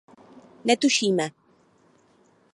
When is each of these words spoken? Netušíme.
Netušíme. 0.67 1.25